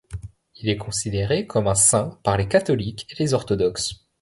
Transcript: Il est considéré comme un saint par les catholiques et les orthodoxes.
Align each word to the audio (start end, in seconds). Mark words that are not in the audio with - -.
Il 0.55 0.67
est 0.67 0.77
considéré 0.79 1.45
comme 1.45 1.67
un 1.67 1.75
saint 1.75 2.19
par 2.23 2.35
les 2.35 2.47
catholiques 2.47 3.05
et 3.11 3.21
les 3.21 3.35
orthodoxes. 3.35 4.07